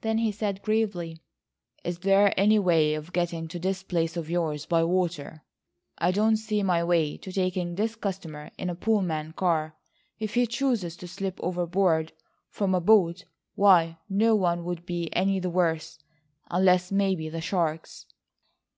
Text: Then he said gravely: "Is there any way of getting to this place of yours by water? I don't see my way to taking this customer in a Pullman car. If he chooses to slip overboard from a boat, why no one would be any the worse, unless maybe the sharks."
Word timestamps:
Then 0.00 0.16
he 0.16 0.32
said 0.32 0.62
gravely: 0.62 1.20
"Is 1.84 1.98
there 1.98 2.32
any 2.40 2.58
way 2.58 2.94
of 2.94 3.12
getting 3.12 3.48
to 3.48 3.58
this 3.58 3.82
place 3.82 4.16
of 4.16 4.30
yours 4.30 4.64
by 4.64 4.82
water? 4.82 5.42
I 5.98 6.10
don't 6.10 6.38
see 6.38 6.62
my 6.62 6.82
way 6.82 7.18
to 7.18 7.30
taking 7.30 7.74
this 7.74 7.94
customer 7.94 8.50
in 8.56 8.70
a 8.70 8.74
Pullman 8.74 9.32
car. 9.34 9.74
If 10.18 10.32
he 10.36 10.46
chooses 10.46 10.96
to 10.96 11.06
slip 11.06 11.38
overboard 11.42 12.14
from 12.48 12.74
a 12.74 12.80
boat, 12.80 13.26
why 13.56 13.98
no 14.08 14.34
one 14.34 14.64
would 14.64 14.86
be 14.86 15.14
any 15.14 15.38
the 15.38 15.50
worse, 15.50 15.98
unless 16.50 16.90
maybe 16.90 17.28
the 17.28 17.42
sharks." 17.42 18.06